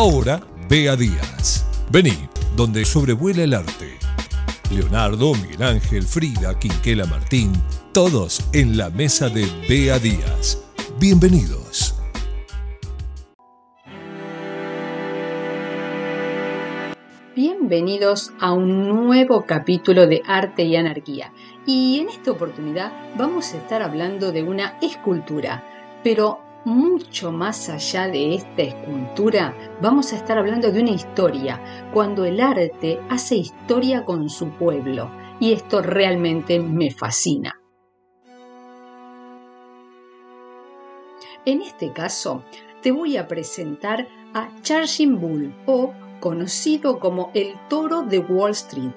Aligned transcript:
Ahora, 0.00 0.40
Bea 0.66 0.96
Díaz. 0.96 1.66
Vení, 1.92 2.16
donde 2.56 2.86
sobrevuela 2.86 3.42
el 3.42 3.52
arte. 3.52 3.98
Leonardo, 4.74 5.34
Miguel 5.34 5.62
Ángel, 5.62 6.04
Frida, 6.04 6.58
Quinquela 6.58 7.04
Martín, 7.04 7.52
todos 7.92 8.42
en 8.54 8.78
la 8.78 8.88
mesa 8.88 9.28
de 9.28 9.46
Bea 9.68 9.98
Díaz. 9.98 10.64
Bienvenidos. 10.98 11.94
Bienvenidos 17.36 18.32
a 18.40 18.54
un 18.54 18.88
nuevo 18.88 19.44
capítulo 19.44 20.06
de 20.06 20.22
Arte 20.26 20.62
y 20.62 20.76
Anarquía. 20.76 21.34
Y 21.66 22.00
en 22.00 22.08
esta 22.08 22.30
oportunidad 22.30 22.90
vamos 23.18 23.52
a 23.52 23.58
estar 23.58 23.82
hablando 23.82 24.32
de 24.32 24.44
una 24.44 24.78
escultura, 24.80 25.62
pero 26.02 26.49
mucho 26.64 27.32
más 27.32 27.68
allá 27.68 28.08
de 28.08 28.34
esta 28.34 28.62
escultura, 28.62 29.54
vamos 29.80 30.12
a 30.12 30.16
estar 30.16 30.38
hablando 30.38 30.70
de 30.70 30.80
una 30.80 30.90
historia, 30.90 31.88
cuando 31.92 32.24
el 32.24 32.40
arte 32.40 33.00
hace 33.08 33.36
historia 33.36 34.04
con 34.04 34.28
su 34.28 34.50
pueblo. 34.50 35.10
Y 35.40 35.52
esto 35.52 35.80
realmente 35.80 36.60
me 36.60 36.90
fascina. 36.90 37.60
En 41.46 41.62
este 41.62 41.92
caso, 41.92 42.42
te 42.82 42.92
voy 42.92 43.16
a 43.16 43.26
presentar 43.26 44.06
a 44.34 44.50
Charging 44.60 45.18
Bull, 45.18 45.54
o 45.66 45.94
conocido 46.20 46.98
como 46.98 47.30
el 47.32 47.54
toro 47.68 48.02
de 48.02 48.18
Wall 48.18 48.50
Street, 48.50 48.92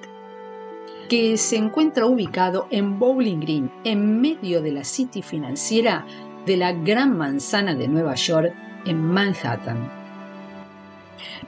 que 1.08 1.38
se 1.38 1.56
encuentra 1.56 2.04
ubicado 2.04 2.66
en 2.70 2.98
Bowling 2.98 3.40
Green, 3.40 3.72
en 3.84 4.20
medio 4.20 4.60
de 4.60 4.72
la 4.72 4.84
City 4.84 5.22
financiera 5.22 6.06
de 6.46 6.56
la 6.56 6.72
Gran 6.72 7.16
Manzana 7.16 7.74
de 7.74 7.88
Nueva 7.88 8.14
York 8.14 8.52
en 8.84 9.02
Manhattan. 9.02 9.90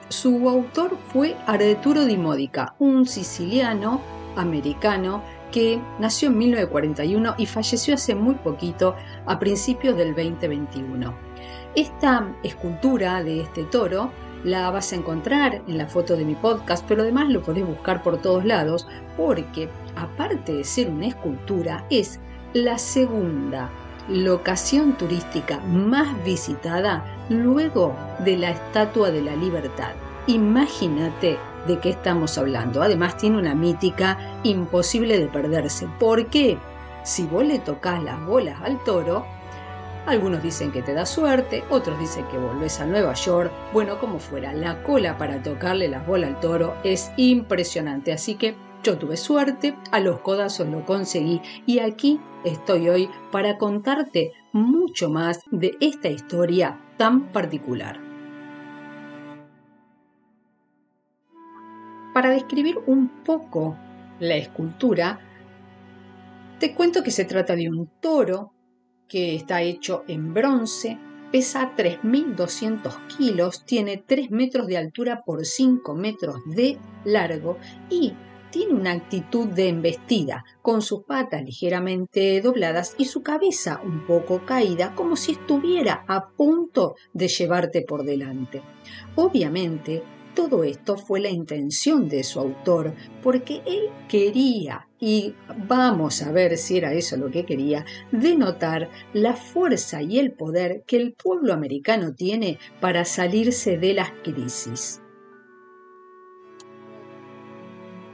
Su 0.09 0.49
autor 0.49 0.97
fue 1.11 1.35
Arturo 1.45 2.05
Di 2.05 2.17
Modica, 2.17 2.75
un 2.79 3.05
siciliano 3.05 4.01
americano 4.35 5.21
que 5.51 5.79
nació 5.99 6.29
en 6.29 6.37
1941 6.39 7.35
y 7.37 7.45
falleció 7.45 7.93
hace 7.93 8.15
muy 8.15 8.35
poquito, 8.35 8.95
a 9.25 9.39
principios 9.39 9.97
del 9.97 10.15
2021. 10.15 11.13
Esta 11.75 12.27
escultura 12.43 13.23
de 13.23 13.41
este 13.41 13.63
toro 13.65 14.11
la 14.43 14.69
vas 14.71 14.93
a 14.93 14.95
encontrar 14.95 15.61
en 15.67 15.77
la 15.77 15.87
foto 15.87 16.15
de 16.15 16.25
mi 16.25 16.35
podcast, 16.35 16.85
pero 16.87 17.03
además 17.03 17.29
lo 17.29 17.41
podés 17.41 17.65
buscar 17.65 18.01
por 18.01 18.21
todos 18.21 18.45
lados 18.45 18.87
porque, 19.15 19.69
aparte 19.95 20.53
de 20.53 20.63
ser 20.63 20.89
una 20.89 21.07
escultura, 21.07 21.85
es 21.89 22.19
la 22.53 22.77
segunda 22.77 23.69
locación 24.09 24.97
turística 24.97 25.59
más 25.59 26.23
visitada 26.23 27.05
luego 27.29 27.95
de 28.19 28.37
la 28.37 28.51
Estatua 28.51 29.11
de 29.11 29.21
la 29.21 29.35
Libertad. 29.35 29.91
Imagínate 30.27 31.37
de 31.67 31.79
qué 31.79 31.89
estamos 31.89 32.37
hablando. 32.37 32.81
Además 32.81 33.17
tiene 33.17 33.37
una 33.37 33.55
mítica 33.55 34.17
imposible 34.43 35.19
de 35.19 35.27
perderse. 35.27 35.87
¿Por 35.99 36.27
qué? 36.27 36.57
Si 37.03 37.23
vos 37.23 37.45
le 37.45 37.59
tocas 37.59 38.01
las 38.03 38.23
bolas 38.25 38.59
al 38.61 38.83
toro, 38.83 39.25
algunos 40.05 40.41
dicen 40.41 40.71
que 40.71 40.81
te 40.81 40.93
da 40.93 41.05
suerte, 41.05 41.63
otros 41.69 41.99
dicen 41.99 42.25
que 42.27 42.37
volvés 42.37 42.79
a 42.79 42.85
Nueva 42.85 43.13
York. 43.13 43.51
Bueno, 43.73 43.99
como 43.99 44.19
fuera, 44.19 44.53
la 44.53 44.81
cola 44.83 45.17
para 45.17 45.43
tocarle 45.43 45.89
las 45.89 46.07
bolas 46.07 46.29
al 46.29 46.39
toro 46.39 46.75
es 46.83 47.11
impresionante. 47.17 48.13
Así 48.13 48.35
que 48.35 48.55
yo 48.83 48.97
tuve 48.97 49.17
suerte, 49.17 49.75
a 49.91 49.99
los 49.99 50.19
codazos 50.21 50.67
lo 50.67 50.85
conseguí 50.85 51.41
y 51.65 51.79
aquí 51.79 52.19
estoy 52.43 52.89
hoy 52.89 53.09
para 53.31 53.57
contarte 53.57 54.33
mucho 54.53 55.09
más 55.09 55.41
de 55.51 55.75
esta 55.79 56.09
historia 56.09 56.79
tan 56.97 57.31
particular. 57.31 57.99
Para 62.13 62.29
describir 62.29 62.79
un 62.87 63.09
poco 63.23 63.77
la 64.19 64.35
escultura, 64.35 65.19
te 66.59 66.73
cuento 66.73 67.03
que 67.03 67.11
se 67.11 67.25
trata 67.25 67.55
de 67.55 67.69
un 67.69 67.87
toro 68.01 68.53
que 69.07 69.35
está 69.35 69.61
hecho 69.61 70.03
en 70.07 70.33
bronce, 70.33 70.97
pesa 71.31 71.75
3.200 71.75 73.07
kilos, 73.07 73.65
tiene 73.65 73.97
3 73.97 74.31
metros 74.31 74.65
de 74.65 74.77
altura 74.77 75.21
por 75.23 75.45
5 75.45 75.93
metros 75.93 76.37
de 76.47 76.79
largo 77.05 77.57
y 77.89 78.13
tiene 78.57 78.73
una 78.73 78.93
actitud 78.93 79.45
de 79.49 79.69
embestida, 79.69 80.43
con 80.63 80.81
sus 80.81 81.03
patas 81.03 81.43
ligeramente 81.43 82.41
dobladas 82.41 82.95
y 82.97 83.05
su 83.05 83.21
cabeza 83.21 83.79
un 83.85 84.07
poco 84.07 84.47
caída, 84.47 84.95
como 84.95 85.15
si 85.15 85.33
estuviera 85.33 86.03
a 86.07 86.29
punto 86.29 86.95
de 87.13 87.27
llevarte 87.27 87.83
por 87.83 88.03
delante. 88.03 88.63
Obviamente, 89.15 90.01
todo 90.33 90.63
esto 90.63 90.97
fue 90.97 91.19
la 91.19 91.29
intención 91.29 92.09
de 92.09 92.23
su 92.23 92.39
autor, 92.39 92.95
porque 93.21 93.61
él 93.67 93.89
quería, 94.09 94.87
y 94.99 95.35
vamos 95.67 96.23
a 96.23 96.31
ver 96.31 96.57
si 96.57 96.77
era 96.77 96.93
eso 96.93 97.15
lo 97.15 97.29
que 97.29 97.45
quería, 97.45 97.85
denotar 98.11 98.89
la 99.13 99.35
fuerza 99.35 100.01
y 100.01 100.17
el 100.17 100.31
poder 100.31 100.81
que 100.87 100.97
el 100.97 101.13
pueblo 101.13 101.53
americano 101.53 102.15
tiene 102.15 102.57
para 102.81 103.05
salirse 103.05 103.77
de 103.77 103.93
las 103.93 104.09
crisis. 104.23 104.99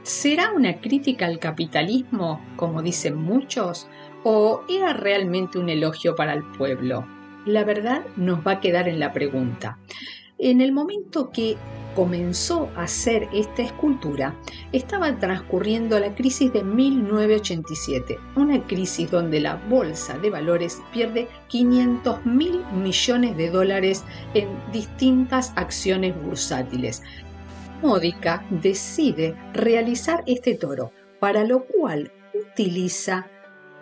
¿Será 0.04 0.52
una 0.52 0.82
crítica 0.82 1.24
al 1.24 1.38
capitalismo, 1.38 2.38
como 2.56 2.82
dicen 2.82 3.16
muchos, 3.16 3.88
o 4.22 4.60
era 4.68 4.92
realmente 4.92 5.58
un 5.58 5.70
elogio 5.70 6.14
para 6.14 6.34
el 6.34 6.44
pueblo? 6.44 7.06
La 7.46 7.64
verdad 7.64 8.04
nos 8.14 8.46
va 8.46 8.52
a 8.52 8.60
quedar 8.60 8.86
en 8.86 9.00
la 9.00 9.14
pregunta. 9.14 9.78
En 10.36 10.60
el 10.60 10.72
momento 10.72 11.30
que 11.30 11.56
comenzó 11.94 12.68
a 12.76 12.82
hacer 12.82 13.30
esta 13.32 13.62
escultura, 13.62 14.38
estaba 14.72 15.18
transcurriendo 15.18 15.98
la 15.98 16.14
crisis 16.14 16.52
de 16.52 16.62
1987, 16.64 18.18
una 18.36 18.62
crisis 18.66 19.10
donde 19.10 19.40
la 19.40 19.56
bolsa 19.70 20.18
de 20.18 20.28
valores 20.28 20.82
pierde 20.92 21.28
500 21.48 22.26
mil 22.26 22.62
millones 22.74 23.38
de 23.38 23.48
dólares 23.48 24.04
en 24.34 24.48
distintas 24.70 25.54
acciones 25.56 26.14
bursátiles, 26.22 27.02
Módica 27.84 28.46
decide 28.48 29.36
realizar 29.52 30.22
este 30.26 30.54
toro, 30.54 30.90
para 31.20 31.44
lo 31.44 31.66
cual 31.66 32.10
utiliza 32.32 33.28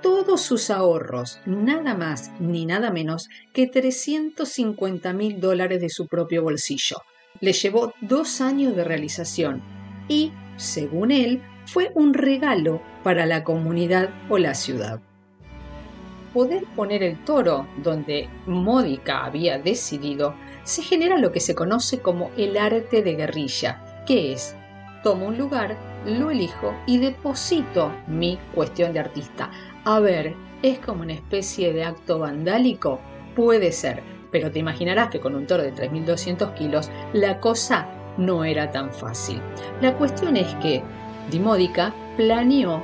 todos 0.03 0.41
sus 0.41 0.71
ahorros, 0.71 1.39
nada 1.47 1.95
más 1.95 2.33
ni 2.41 2.67
nada 2.67 2.91
menos 2.91 3.29
que 3.53 3.69
350 3.69 5.13
mil 5.13 5.39
dólares 5.41 5.81
de 5.81 5.89
su 5.89 6.09
propio 6.09 6.43
bolsillo. 6.43 6.97
Le 7.39 7.53
llevó 7.53 7.95
dos 8.01 8.41
años 8.41 8.75
de 8.75 8.83
realización 8.83 9.63
y, 10.09 10.33
según 10.57 11.13
él, 11.13 11.41
fue 11.67 11.93
un 11.95 12.13
regalo 12.13 12.83
para 13.05 13.25
la 13.25 13.45
comunidad 13.45 14.11
o 14.29 14.37
la 14.37 14.55
ciudad. 14.55 15.01
Poder 16.35 16.65
poner 16.75 17.05
el 17.05 17.23
toro 17.25 17.69
donde 17.85 18.29
Módica 18.47 19.25
había 19.25 19.61
decidido 19.61 20.35
se 20.65 20.83
genera 20.83 21.19
lo 21.19 21.31
que 21.31 21.41
se 21.41 21.55
conoce 21.55 22.01
como 22.01 22.33
el 22.37 22.57
arte 22.57 23.03
de 23.03 23.15
guerrilla, 23.15 23.92
¿Qué 24.07 24.33
es? 24.33 24.57
Tomo 25.05 25.27
un 25.27 25.39
lugar, 25.39 25.77
lo 26.05 26.33
elijo 26.33 26.75
y 26.87 26.99
deposito 26.99 27.93
mi 28.09 28.37
cuestión 28.53 28.93
de 28.93 28.99
artista. 28.99 29.49
A 29.85 30.01
ver, 30.01 30.35
¿es 30.63 30.81
como 30.81 31.03
una 31.03 31.13
especie 31.13 31.73
de 31.73 31.85
acto 31.85 32.19
vandálico? 32.19 32.99
Puede 33.37 33.71
ser, 33.71 34.03
pero 34.33 34.51
te 34.51 34.59
imaginarás 34.59 35.09
que 35.11 35.21
con 35.21 35.37
un 35.37 35.47
toro 35.47 35.63
de 35.63 35.73
3.200 35.73 36.55
kilos 36.55 36.91
la 37.13 37.39
cosa 37.39 37.87
no 38.17 38.45
era 38.45 38.73
tan 38.73 38.93
fácil. 38.93 39.41
La 39.81 39.95
cuestión 39.95 40.37
es 40.37 40.53
que 40.57 40.83
Dimódica 41.31 41.95
planeó 42.17 42.83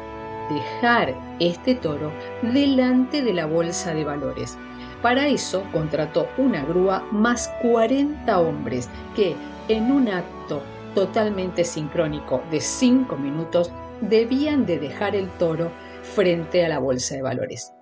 dejar 0.49 1.15
este 1.41 1.75
toro 1.75 2.13
delante 2.43 3.23
de 3.23 3.35
la 3.35 3.47
bolsa 3.47 3.93
de 3.93 4.05
valores. 4.05 4.57
Para 5.03 5.27
eso 5.27 5.65
contrató 5.73 6.29
una 6.39 6.65
grúa 6.65 7.05
más 7.11 7.49
40 7.63 8.39
hombres 8.39 8.89
que 9.17 9.35
en 9.69 9.91
un 9.91 10.09
acto 10.09 10.63
totalmente 10.95 11.65
sincrónico 11.65 12.43
de 12.51 12.61
5 12.61 13.17
minutos 13.17 13.71
debían 14.01 14.67
de 14.67 14.79
dejar 14.79 15.17
el 15.17 15.29
toro 15.39 15.73
frente 16.03 16.65
a 16.65 16.69
la 16.69 16.79
bolsa 16.79 17.15
de 17.15 17.23
valores. 17.23 17.73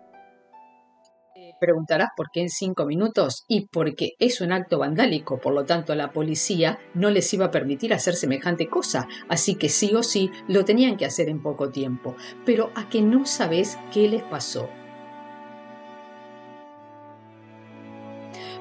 Preguntarás 1.58 2.11
por 2.14 2.31
qué 2.31 2.43
en 2.43 2.50
5 2.50 2.85
minutos 2.85 3.44
y 3.49 3.69
porque 3.69 4.12
es 4.19 4.43
un 4.43 4.53
acto 4.53 4.79
vandálico, 4.79 5.38
por 5.38 5.55
lo 5.55 5.64
tanto 5.64 5.94
la 5.94 6.12
policía 6.12 6.79
no 6.93 7.08
les 7.11 7.32
iba 7.32 7.47
a 7.47 7.50
permitir 7.50 7.94
hacer 7.94 8.14
semejante 8.14 8.69
cosa, 8.69 9.09
así 9.29 9.55
que 9.55 9.70
sí 9.70 9.94
o 9.94 10.02
sí 10.02 10.31
lo 10.49 10.67
tenían 10.67 10.99
que 10.99 11.06
hacer 11.06 11.31
en 11.31 11.43
poco 11.43 11.70
tiempo. 11.70 12.14
Pero 12.44 12.70
a 12.75 12.88
que 12.91 13.00
no 13.00 13.25
sabes 13.25 13.79
qué 13.91 14.06
les 14.06 14.23
pasó. 14.23 14.69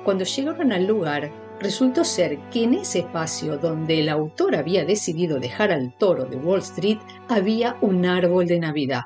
Cuando 0.05 0.23
llegaron 0.23 0.71
al 0.71 0.85
lugar, 0.85 1.31
Resultó 1.59 2.03
ser 2.03 2.37
que 2.51 2.63
en 2.63 2.73
ese 2.73 2.99
espacio 2.99 3.57
donde 3.57 3.99
el 3.99 4.09
autor 4.09 4.55
había 4.55 4.83
decidido 4.83 5.39
dejar 5.39 5.71
al 5.71 5.97
toro 5.97 6.25
de 6.25 6.35
Wall 6.35 6.59
Street 6.59 6.99
había 7.29 7.77
un 7.81 8.05
árbol 8.05 8.45
de 8.45 8.59
Navidad. 8.59 9.03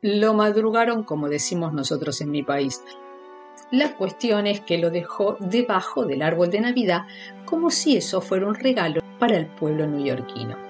Lo 0.00 0.32
madrugaron 0.34 1.02
como 1.02 1.28
decimos 1.28 1.72
nosotros 1.72 2.20
en 2.20 2.30
mi 2.30 2.44
país. 2.44 2.82
La 3.72 3.96
cuestión 3.96 4.46
es 4.46 4.60
que 4.60 4.78
lo 4.78 4.90
dejó 4.90 5.36
debajo 5.40 6.04
del 6.04 6.22
árbol 6.22 6.50
de 6.50 6.60
Navidad 6.60 7.02
como 7.44 7.70
si 7.70 7.96
eso 7.96 8.20
fuera 8.20 8.46
un 8.46 8.54
regalo 8.54 9.00
para 9.18 9.36
el 9.36 9.46
pueblo 9.46 9.86
neoyorquino. 9.86 10.67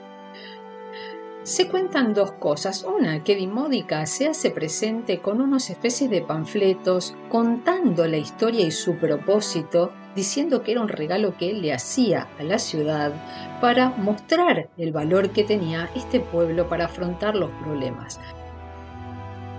Se 1.48 1.66
cuentan 1.66 2.12
dos 2.12 2.32
cosas. 2.32 2.84
Una, 2.84 3.24
que 3.24 3.34
Dimódica 3.34 4.04
se 4.04 4.28
hace 4.28 4.50
presente 4.50 5.20
con 5.20 5.40
unas 5.40 5.70
especies 5.70 6.10
de 6.10 6.20
panfletos 6.20 7.14
contando 7.30 8.06
la 8.06 8.18
historia 8.18 8.66
y 8.66 8.70
su 8.70 8.96
propósito, 8.96 9.90
diciendo 10.14 10.62
que 10.62 10.72
era 10.72 10.82
un 10.82 10.88
regalo 10.88 11.38
que 11.38 11.48
él 11.48 11.62
le 11.62 11.72
hacía 11.72 12.28
a 12.38 12.42
la 12.42 12.58
ciudad 12.58 13.14
para 13.62 13.88
mostrar 13.88 14.68
el 14.76 14.92
valor 14.92 15.30
que 15.30 15.42
tenía 15.42 15.88
este 15.96 16.20
pueblo 16.20 16.68
para 16.68 16.84
afrontar 16.84 17.34
los 17.34 17.50
problemas 17.62 18.20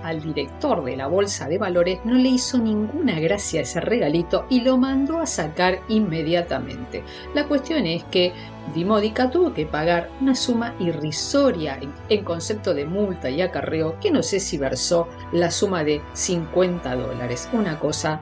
al 0.03 0.21
director 0.21 0.83
de 0.83 0.95
la 0.95 1.07
bolsa 1.07 1.47
de 1.47 1.57
valores 1.57 1.99
no 2.03 2.15
le 2.15 2.29
hizo 2.29 2.57
ninguna 2.57 3.19
gracia 3.19 3.61
ese 3.61 3.81
regalito 3.81 4.45
y 4.49 4.61
lo 4.61 4.77
mandó 4.77 5.19
a 5.19 5.25
sacar 5.25 5.79
inmediatamente. 5.87 7.03
La 7.33 7.47
cuestión 7.47 7.85
es 7.85 8.03
que 8.05 8.33
Dimódica 8.73 9.29
tuvo 9.29 9.53
que 9.53 9.65
pagar 9.65 10.09
una 10.21 10.35
suma 10.35 10.75
irrisoria 10.79 11.79
en, 12.09 12.23
concepto 12.23 12.73
de 12.73 12.85
multa 12.85 13.29
y 13.29 13.41
acarreo 13.41 13.99
que 13.99 14.11
no 14.11 14.21
sé 14.21 14.39
si 14.39 14.57
versó 14.57 15.07
la 15.31 15.49
suma 15.49 15.83
de 15.83 16.01
50 16.13 16.95
dólares, 16.95 17.49
una 17.51 17.79
cosa 17.79 18.21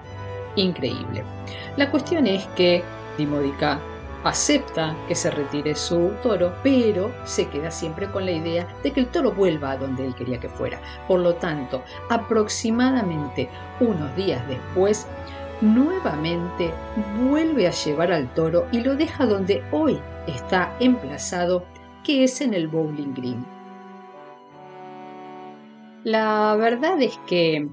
increíble. 0.55 1.23
La 1.75 1.91
cuestión 1.91 2.27
es 2.27 2.45
que 2.55 2.83
Dimódica 3.17 3.81
acepta 4.23 4.95
que 5.07 5.15
se 5.15 5.31
retire 5.31 5.75
su 5.75 6.11
toro, 6.23 6.53
pero 6.63 7.13
se 7.25 7.47
queda 7.47 7.71
siempre 7.71 8.07
con 8.11 8.25
la 8.25 8.31
idea 8.31 8.67
de 8.83 8.91
que 8.91 9.01
el 9.01 9.07
toro 9.07 9.31
vuelva 9.31 9.71
a 9.71 9.77
donde 9.77 10.05
él 10.05 10.15
quería 10.15 10.39
que 10.39 10.49
fuera. 10.49 10.79
Por 11.07 11.19
lo 11.19 11.35
tanto, 11.35 11.83
aproximadamente 12.09 13.49
unos 13.79 14.15
días 14.15 14.45
después, 14.47 15.07
nuevamente 15.61 16.71
vuelve 17.19 17.67
a 17.67 17.71
llevar 17.71 18.11
al 18.11 18.33
toro 18.33 18.67
y 18.71 18.81
lo 18.81 18.95
deja 18.95 19.25
donde 19.25 19.63
hoy 19.71 19.99
está 20.27 20.75
emplazado, 20.79 21.65
que 22.03 22.23
es 22.23 22.41
en 22.41 22.53
el 22.53 22.67
Bowling 22.67 23.13
Green. 23.13 23.45
La 26.03 26.55
verdad 26.55 27.01
es 27.01 27.19
que 27.27 27.67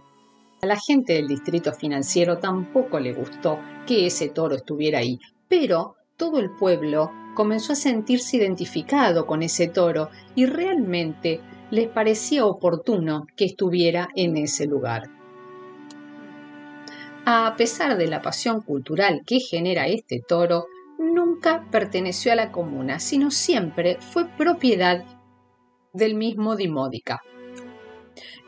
a 0.63 0.67
la 0.67 0.77
gente 0.77 1.13
del 1.13 1.29
distrito 1.29 1.73
financiero 1.73 2.39
tampoco 2.39 2.99
le 2.99 3.13
gustó 3.13 3.59
que 3.87 4.07
ese 4.07 4.31
toro 4.31 4.57
estuviera 4.57 5.01
ahí, 5.01 5.21
pero 5.47 5.97
todo 6.17 6.39
el 6.39 6.51
pueblo 6.51 7.11
comenzó 7.35 7.73
a 7.73 7.77
sentirse 7.77 8.37
identificado 8.37 9.27
con 9.27 9.43
ese 9.43 9.69
toro 9.69 10.11
y 10.35 10.47
realmente 10.47 11.41
les 11.71 11.89
parecía 11.89 12.47
oportuno 12.47 13.27
que 13.37 13.45
estuviera 13.45 14.09
en 14.15 14.37
ese 14.37 14.67
lugar. 14.67 15.11
A 17.27 17.55
pesar 17.57 17.97
de 17.97 18.07
la 18.07 18.23
pasión 18.23 18.61
cultural 18.61 19.23
que 19.27 19.41
genera 19.41 19.87
este 19.87 20.21
toro, 20.27 20.67
nunca 20.99 21.67
perteneció 21.71 22.33
a 22.33 22.37
la 22.37 22.53
comuna, 22.53 23.01
sino 23.01 23.31
siempre 23.31 23.97
fue 24.01 24.29
propiedad 24.29 25.05
del 25.93 26.15
mismo 26.15 26.55
Dimódica. 26.55 27.23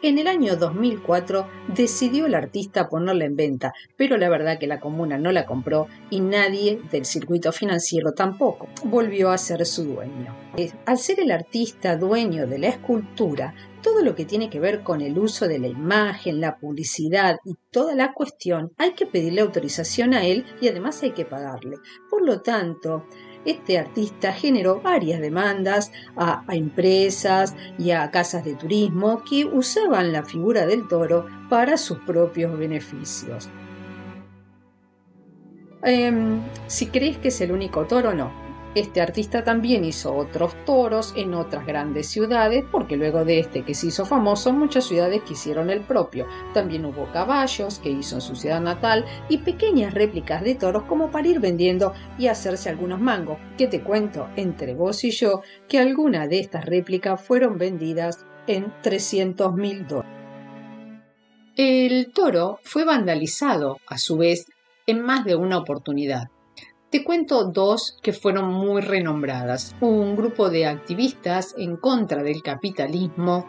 En 0.03 0.19
el 0.19 0.27
año 0.27 0.57
2004 0.57 1.49
decidió 1.75 2.27
el 2.27 2.35
artista 2.35 2.89
ponerla 2.89 3.25
en 3.25 3.37
venta, 3.37 3.73
pero 3.97 4.17
la 4.17 4.29
verdad 4.29 4.59
que 4.59 4.67
la 4.67 4.81
comuna 4.81 5.19
no 5.19 5.33
la 5.33 5.47
compró 5.47 5.89
y 6.11 6.21
nadie 6.21 6.81
del 6.91 7.05
circuito 7.05 7.53
financiero 7.53 8.13
tampoco. 8.13 8.69
Volvió 8.85 9.31
a 9.31 9.39
ser 9.39 9.65
su 9.67 9.85
dueño. 9.85 10.37
Al 10.85 10.99
ser 10.99 11.21
el 11.21 11.31
artista 11.31 11.97
dueño 11.97 12.47
de 12.47 12.59
la 12.59 12.69
escultura, 12.69 13.55
todo 13.83 14.03
lo 14.03 14.15
que 14.15 14.25
tiene 14.25 14.51
que 14.51 14.59
ver 14.59 14.83
con 14.83 15.01
el 15.01 15.17
uso 15.19 15.47
de 15.47 15.59
la 15.59 15.69
imagen, 15.69 16.41
la 16.41 16.57
publicidad 16.57 17.37
y 17.45 17.55
toda 17.71 17.95
la 17.95 18.13
cuestión, 18.13 18.73
hay 18.79 18.95
que 18.95 19.07
pedirle 19.07 19.43
autorización 19.43 20.13
a 20.13 20.25
él 20.25 20.45
y 20.61 20.69
además 20.69 21.03
hay 21.03 21.13
que 21.13 21.25
pagarle. 21.25 21.77
Por 22.11 22.27
lo 22.27 22.41
tanto, 22.41 23.05
este 23.47 23.79
artista 23.79 24.33
generó 24.33 24.81
varias 24.81 25.21
demandas 25.21 25.93
a, 26.17 26.45
empresas 26.49 27.55
y 27.79 27.93
a 27.93 28.11
casas 28.11 28.45
de 28.45 28.55
turismo 28.55 29.23
que 29.29 29.45
usaban 29.45 30.13
la 30.13 30.23
figura 30.23 30.67
del 30.67 30.87
toro 30.89 31.27
para 31.49 31.77
sus 31.77 31.99
propios 32.01 32.59
beneficios. 32.59 33.49
Em, 35.83 36.41
si 36.67 36.87
crees 36.87 37.19
que 37.19 37.29
es 37.29 37.41
el 37.41 37.53
único 37.53 37.85
toro, 37.87 38.13
no. 38.13 38.46
Este 38.77 39.01
artista 39.01 39.43
también 39.43 39.87
hizo 39.87 40.15
otros 40.15 40.55
toros 40.67 41.15
en 41.17 41.33
otras 41.33 41.67
grandes 41.67 42.09
ciudades, 42.09 42.63
porque 42.71 42.99
luego 42.99 43.25
de 43.25 43.39
este 43.39 43.63
que 43.63 43.73
se 43.73 43.87
hizo 43.87 44.05
famoso, 44.05 44.53
muchas 44.53 44.85
ciudades 44.85 45.23
quisieron 45.23 45.71
el 45.71 45.81
propio. 45.81 46.27
También 46.53 46.85
hubo 46.85 47.11
caballos 47.11 47.79
que 47.79 47.89
hizo 47.89 48.17
en 48.17 48.21
su 48.21 48.37
ciudad 48.37 48.61
natal 48.61 49.07
y 49.31 49.39
pequeñas 49.39 49.95
réplicas 49.95 50.45
de 50.45 50.57
toros 50.57 50.83
como 50.83 51.11
para 51.11 51.27
ir 51.27 51.41
vendiendo 51.41 51.95
y 52.19 52.27
hacerse 52.27 52.69
algunos 52.69 53.01
mangos. 53.01 53.39
Que 53.57 53.67
te 53.67 53.83
cuento 53.83 54.29
entre 54.37 54.75
vos 54.75 55.05
y 55.05 55.11
yo 55.11 55.41
que 55.69 55.79
algunas 55.79 56.29
de 56.29 56.41
estas 56.41 56.67
réplicas 56.67 57.19
fueron 57.19 57.57
vendidas 57.57 58.27
en 58.47 58.75
300 58.83 59.55
mil 59.55 59.87
dólares. 59.87 60.13
El 61.57 62.13
toro 62.13 62.59
fue 62.63 62.85
vandalizado, 62.85 63.79
a 63.87 63.97
su 63.97 64.19
vez, 64.19 64.45
en 64.87 65.01
más 65.01 65.25
de 65.25 65.35
una 65.35 65.57
oportunidad. 65.57 66.29
Te 66.97 67.05
cuento 67.05 67.45
dos 67.45 67.99
que 68.01 68.15
fueron 68.15 68.55
muy 68.55 68.81
renombradas. 68.81 69.77
Un 69.83 70.17
grupo 70.17 70.49
de 70.49 70.65
activistas 70.65 71.55
en 71.59 71.77
contra 71.77 72.23
del 72.23 72.43
capitalismo 72.43 73.45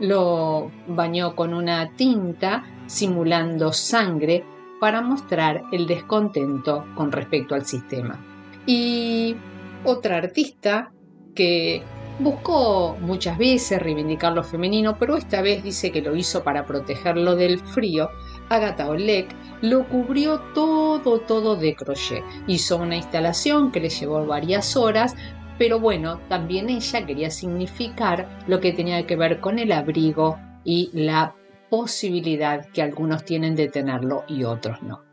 lo 0.00 0.72
bañó 0.88 1.36
con 1.36 1.54
una 1.54 1.94
tinta 1.94 2.64
simulando 2.88 3.72
sangre 3.72 4.44
para 4.80 5.02
mostrar 5.02 5.62
el 5.70 5.86
descontento 5.86 6.84
con 6.96 7.12
respecto 7.12 7.54
al 7.54 7.64
sistema. 7.64 8.18
Y 8.66 9.36
otra 9.84 10.16
artista 10.16 10.90
que 11.32 11.84
buscó 12.20 12.96
muchas 13.00 13.38
veces 13.38 13.80
reivindicar 13.80 14.32
lo 14.32 14.44
femenino, 14.44 14.96
pero 14.98 15.16
esta 15.16 15.42
vez 15.42 15.62
dice 15.62 15.90
que 15.90 16.02
lo 16.02 16.14
hizo 16.14 16.44
para 16.44 16.66
protegerlo 16.66 17.36
del 17.36 17.58
frío, 17.58 18.10
Agatha 18.48 18.88
Oleg 18.88 19.28
lo 19.62 19.88
cubrió 19.88 20.40
todo, 20.54 21.20
todo 21.20 21.56
de 21.56 21.74
crochet. 21.74 22.24
Hizo 22.46 22.76
una 22.76 22.96
instalación 22.96 23.72
que 23.72 23.80
le 23.80 23.88
llevó 23.88 24.26
varias 24.26 24.76
horas, 24.76 25.14
pero 25.58 25.80
bueno, 25.80 26.20
también 26.28 26.68
ella 26.70 27.06
quería 27.06 27.30
significar 27.30 28.28
lo 28.46 28.60
que 28.60 28.72
tenía 28.72 29.06
que 29.06 29.16
ver 29.16 29.40
con 29.40 29.58
el 29.58 29.72
abrigo 29.72 30.38
y 30.64 30.90
la 30.92 31.34
posibilidad 31.68 32.66
que 32.66 32.82
algunos 32.82 33.24
tienen 33.24 33.54
de 33.54 33.68
tenerlo 33.68 34.24
y 34.26 34.44
otros 34.44 34.82
no. 34.82 35.09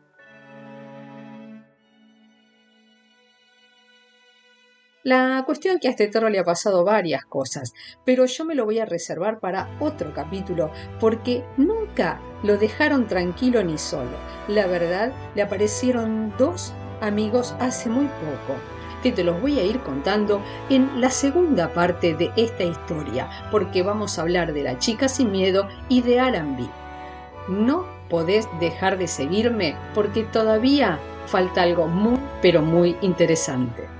La 5.08 5.42
cuestión 5.46 5.80
que 5.80 5.88
a 5.88 5.92
este 5.92 6.10
toro 6.10 6.28
le 6.28 6.38
ha 6.38 6.44
pasado 6.44 6.84
varias 6.84 7.24
cosas, 7.24 7.74
pero 8.04 8.26
yo 8.26 8.44
me 8.44 8.56
lo 8.56 8.66
voy 8.66 8.80
a 8.80 8.86
reservar 8.86 9.40
para 9.40 9.70
otro 9.80 10.14
capítulo 10.14 10.70
porque 11.00 11.46
nunca 11.56 12.20
lo 12.44 12.58
dejaron 12.58 13.08
tranquilo 13.08 13.64
ni 13.64 13.78
solo. 13.78 14.18
La 14.50 14.68
verdad, 14.68 15.14
le 15.34 15.44
aparecieron 15.44 16.34
dos 16.38 16.74
amigos 17.00 17.56
hace 17.62 17.88
muy 17.88 18.08
poco 18.08 18.60
que 19.02 19.14
te 19.14 19.24
los 19.24 19.40
voy 19.40 19.58
a 19.60 19.64
ir 19.64 19.80
contando 19.80 20.42
en 20.70 21.00
la 21.00 21.10
segunda 21.10 21.72
parte 21.72 22.14
de 22.14 22.30
esta 22.36 22.66
historia, 22.66 23.30
porque 23.50 23.84
vamos 23.84 24.20
a 24.20 24.24
hablar 24.24 24.52
de 24.52 24.64
la 24.64 24.78
chica 24.78 25.08
sin 25.08 25.32
miedo 25.32 25.70
y 25.88 26.02
de 26.02 26.20
Arambi. 26.20 26.70
No 27.48 27.86
podés 28.10 28.46
dejar 28.60 28.98
de 28.98 29.08
seguirme 29.08 29.78
porque 29.96 30.26
todavía 30.26 31.00
falta 31.28 31.62
algo 31.62 31.88
muy, 31.88 32.20
pero 32.42 32.62
muy 32.62 32.98
interesante. 33.00 33.97